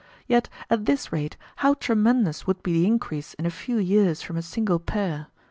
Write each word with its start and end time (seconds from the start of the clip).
Yet 0.25 0.49
at 0.67 0.85
this 0.85 1.11
rate 1.11 1.37
how 1.57 1.75
tremendous 1.75 2.47
would 2.47 2.63
be 2.63 2.73
the 2.73 2.87
increase 2.87 3.35
in 3.35 3.45
a 3.45 3.51
few 3.51 3.77
years 3.77 4.23
from 4.23 4.35
a 4.35 4.41
single 4.41 4.79
pair! 4.79 5.27